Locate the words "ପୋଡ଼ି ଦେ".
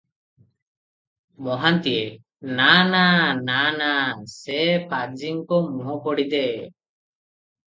6.09-6.45